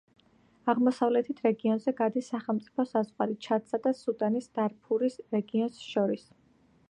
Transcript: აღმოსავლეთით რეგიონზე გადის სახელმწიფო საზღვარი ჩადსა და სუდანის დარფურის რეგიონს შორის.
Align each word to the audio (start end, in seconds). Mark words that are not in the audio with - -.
აღმოსავლეთით 0.71 1.41
რეგიონზე 1.47 1.93
გადის 1.99 2.29
სახელმწიფო 2.33 2.85
საზღვარი 2.93 3.37
ჩადსა 3.47 3.79
და 3.85 3.93
სუდანის 3.99 4.49
დარფურის 4.61 5.19
რეგიონს 5.37 5.85
შორის. 5.93 6.27